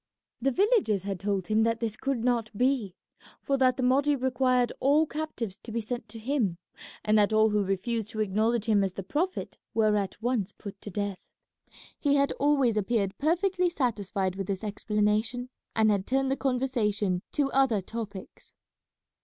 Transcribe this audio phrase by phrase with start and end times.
[0.41, 2.95] The villagers had told him that this could not be,
[3.39, 6.57] for that the Mahdi required all captives to be sent to him,
[7.05, 10.81] and that all who refused to acknowledge him as the Prophet were at once put
[10.81, 11.19] to death.
[11.99, 17.51] He had always appeared perfectly satisfied with this explanation, and had turned the conversation to
[17.51, 18.55] other topics.